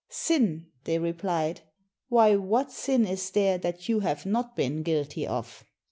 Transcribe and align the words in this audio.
""Sin?" 0.09 0.65
they 0.85 0.97
replied, 0.97 1.61
"why, 2.09 2.35
what 2.35 2.71
sin 2.71 3.05
is 3.05 3.29
there 3.29 3.59
that 3.59 3.87
you 3.87 3.99
have 3.99 4.25
not 4.25 4.55
been 4.55 4.81
guilty 4.81 5.27
of?" 5.27 5.63